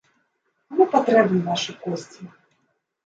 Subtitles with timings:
[0.69, 2.23] Каму патрэбны вашы косці?